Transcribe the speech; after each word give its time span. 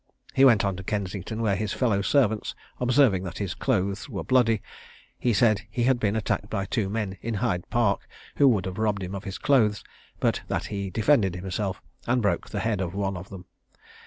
He 0.33 0.43
went 0.45 0.65
on 0.65 0.75
to 0.77 0.83
Kensington, 0.83 1.43
where 1.43 1.55
his 1.55 1.73
fellow 1.73 2.01
servants 2.01 2.55
observing 2.79 3.21
that 3.21 3.37
his 3.37 3.53
clothes 3.53 4.09
were 4.09 4.23
bloody, 4.23 4.63
he 5.19 5.31
said 5.31 5.61
he 5.69 5.83
had 5.83 5.99
been 5.99 6.15
attacked 6.15 6.49
by 6.49 6.65
two 6.65 6.89
men 6.89 7.19
in 7.21 7.35
Hyde 7.35 7.69
Park, 7.69 8.07
who 8.37 8.47
would 8.47 8.65
have 8.65 8.79
robbed 8.79 9.03
him 9.03 9.13
of 9.13 9.25
his 9.25 9.37
clothes, 9.37 9.83
but 10.19 10.41
that 10.47 10.65
he 10.73 10.89
defended 10.89 11.35
himself, 11.35 11.83
and 12.07 12.19
broke 12.19 12.49
the 12.49 12.61
head 12.61 12.81
of 12.81 12.95
one 12.95 13.15
of 13.15 13.29
them. 13.29 13.45